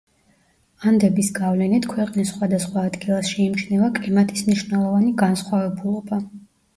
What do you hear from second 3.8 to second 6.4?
კლიმატის მნიშვნელოვანი განსხვავებულობა.